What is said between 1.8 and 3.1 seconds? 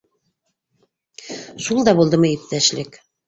да булдымы иптәшлек?